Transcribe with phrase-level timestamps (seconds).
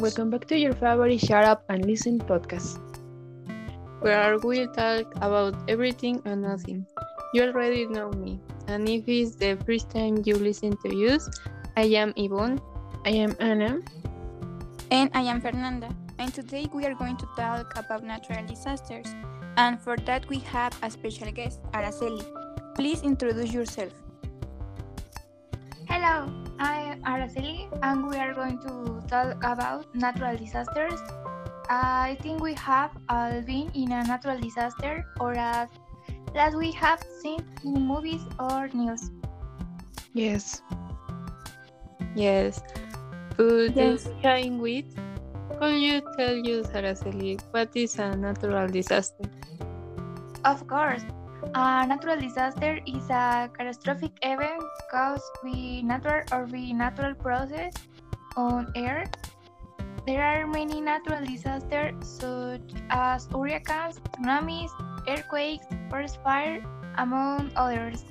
[0.00, 2.78] welcome back to your favorite Shut Up and Listen podcast.
[4.00, 6.86] Where we'll talk about everything and nothing.
[7.34, 8.38] You already know me,
[8.68, 11.28] and if it's the first time you listen to us,
[11.76, 12.60] I am Yvonne.
[13.04, 13.80] I am Anna.
[14.92, 15.90] And I am Fernanda.
[16.20, 19.06] And today we are going to talk about natural disasters.
[19.56, 22.22] And for that, we have a special guest, Araceli.
[22.76, 23.92] Please introduce yourself.
[25.88, 30.98] Hello, I am Araceli, and we are going to talk about natural disasters.
[31.70, 35.68] I think we have all been in a natural disaster, or as
[36.34, 39.10] that we have seen in movies or news.
[40.14, 40.62] Yes.
[42.14, 42.62] Yes.
[43.36, 44.08] But Yes.
[44.22, 44.86] to with,
[45.60, 49.30] could you tell us, Araceli, what is a natural disaster?
[50.44, 51.04] Of course,
[51.54, 57.72] a natural disaster is a catastrophic event caused by natural or by natural process
[58.36, 59.14] on Earth.
[60.06, 64.70] There are many natural disasters such as hurricanes, tsunamis,
[65.08, 66.64] earthquakes, forest fire,
[66.96, 68.04] among others.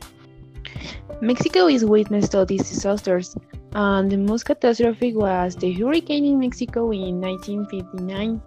[1.22, 3.36] Mexico is witness to these disasters,
[3.74, 8.42] and the most catastrophic was the hurricane in Mexico in 1959.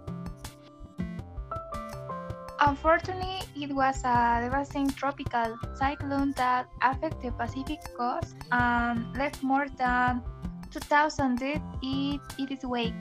[2.61, 9.65] Unfortunately, it was a devastating tropical cyclone that affected the Pacific coast and left more
[9.77, 10.21] than
[10.69, 12.93] 2,000 dead in its wake.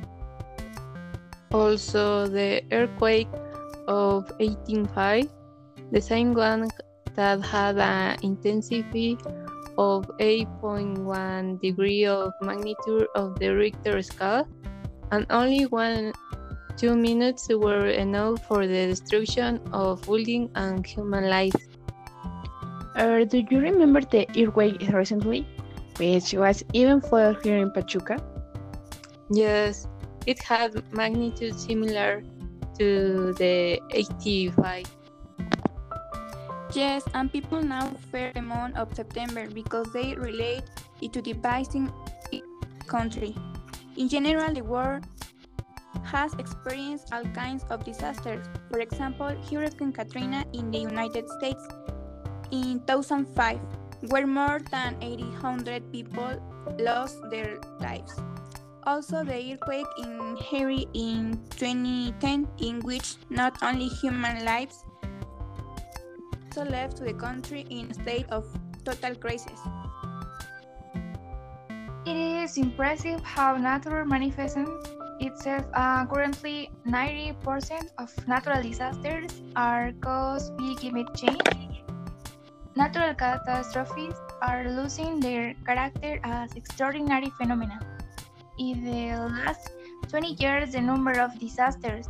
[1.52, 3.28] Also, the earthquake
[3.86, 5.28] of 1805,
[5.92, 6.70] the same one
[7.14, 9.18] that had an intensity
[9.76, 14.48] of 8.1 degree of magnitude of the Richter scale,
[15.12, 16.12] and only one
[16.76, 21.54] two minutes were enough for the destruction of building and human life.
[22.96, 25.46] Uh, do you remember the earthquake recently,
[25.98, 28.18] which was even felt here in Pachuca?
[29.30, 29.86] Yes,
[30.26, 32.22] it had magnitude similar
[32.78, 34.84] to the 85.
[36.72, 40.62] Yes, and people now fear the month of September because they relate
[41.02, 41.92] it to the Bison
[42.86, 43.34] country.
[43.96, 45.06] In general, the world
[46.10, 48.44] has experienced all kinds of disasters.
[48.70, 51.62] For example, Hurricane Katrina in the United States
[52.50, 53.60] in 2005,
[54.10, 56.34] where more than 800 people
[56.78, 58.18] lost their lives.
[58.84, 64.84] Also, the earthquake in Haiti in 2010, in which not only human lives
[66.50, 68.44] also left the country in a state of
[68.84, 69.60] total crisis.
[72.06, 74.58] It is impressive how nature manifests
[75.20, 75.64] itself.
[75.74, 81.84] Uh, currently, 90% of natural disasters are caused by climate change.
[82.76, 87.80] Natural catastrophes are losing their character as extraordinary phenomena.
[88.58, 89.70] In the last
[90.08, 92.08] 20 years, the number of disasters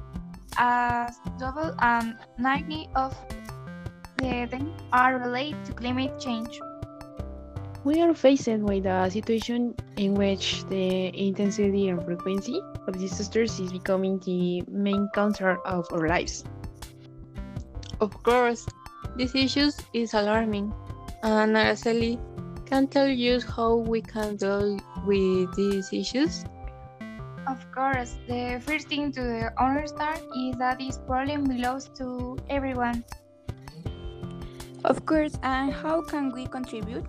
[0.56, 3.14] has doubled and 90 of
[4.18, 6.60] them are related to climate change.
[7.82, 13.72] We are faced with a situation in which the intensity and frequency of disasters is
[13.72, 16.44] becoming the main concern of our lives.
[18.00, 18.66] Of course,
[19.16, 20.74] this issue is alarming,
[21.22, 22.20] and Araceli
[22.66, 26.44] can tell you how we can deal with these issues.
[27.48, 33.04] Of course, the first thing to understand is that this problem belongs to everyone.
[34.84, 37.04] Of course, and how can we contribute?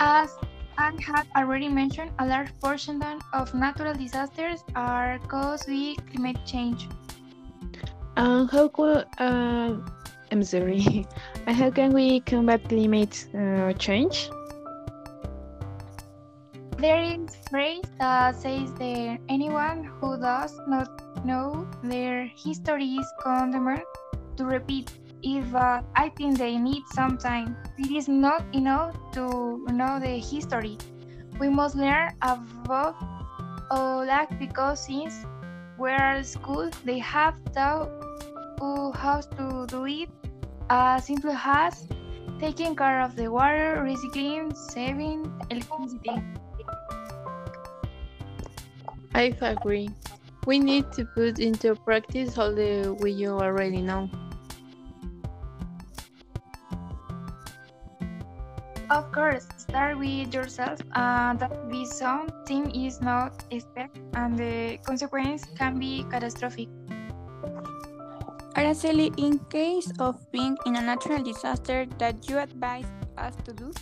[0.00, 0.36] As
[0.78, 3.00] Anne had already mentioned, a large portion
[3.32, 6.88] of natural disasters are caused by climate change.
[8.16, 9.76] And how could, uh,
[10.32, 11.06] I'm sorry,
[11.46, 14.30] how can we combat climate uh, change?
[16.78, 23.06] There is a phrase that says that anyone who does not know their history is
[23.22, 23.82] condemned
[24.36, 24.90] to repeat
[25.24, 27.56] it, but I think they need some time.
[27.78, 30.78] It is not enough to know the history.
[31.40, 32.94] We must learn about
[33.70, 35.24] all that because since
[35.78, 37.88] we're at school, they have taught
[38.60, 40.08] who how to do it
[40.70, 41.88] as simple as
[42.38, 46.22] taking care of the water, recycling, saving electricity.
[49.14, 49.90] I agree.
[50.46, 54.10] We need to put into practice all the we you already know.
[58.90, 60.80] Of course, start with yourself.
[60.92, 66.68] Uh, that be something is not expect, and the consequence can be catastrophic.
[68.54, 72.86] Araceli, in case of being in a natural disaster that you advise
[73.16, 73.72] us to do?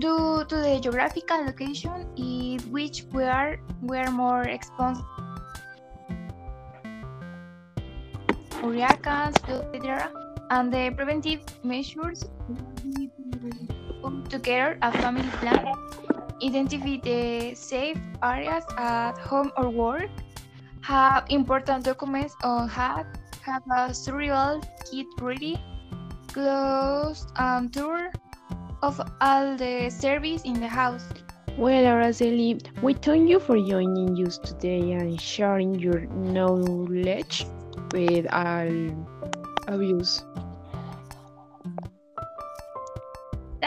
[0.00, 5.00] Due to the geographical location, in which we are we are more exposed
[8.62, 10.10] hurricanes, etc.
[10.50, 12.24] And the preventive measures
[14.02, 15.72] put together a family plan,
[16.42, 20.10] identify the safe areas at home or work,
[20.82, 23.06] have important documents on hand,
[23.42, 24.60] have a survival
[24.90, 25.56] kit ready,
[26.28, 28.10] close um, and tour
[28.82, 31.06] of all the service in the house.
[31.56, 37.46] Well, Araceli, we thank you for joining us today and sharing your knowledge
[37.92, 38.72] with all
[39.68, 39.80] of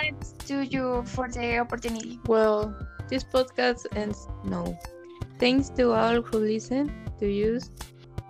[0.05, 2.19] Thanks to you for the opportunity.
[2.27, 2.77] Well,
[3.09, 4.77] this podcast ends now.
[5.39, 7.71] Thanks to all who listen to use.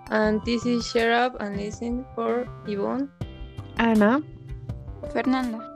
[0.07, 3.11] And this is Shut Up and Listen for Yvonne.
[3.75, 4.23] Anna,
[5.11, 5.74] Fernanda.